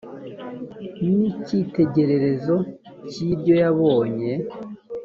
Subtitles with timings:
[1.15, 2.55] n icyitegererezo
[3.09, 4.33] cy iryo yabonye